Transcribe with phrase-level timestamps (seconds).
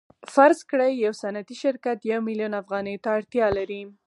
[0.33, 3.81] فرض کړئ یو صنعتي شرکت یو میلیون افغانیو ته اړتیا لري